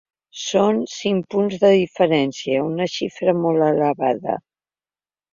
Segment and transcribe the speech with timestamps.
[0.43, 4.35] Són cinc punts de diferència, una xifra molt elevada.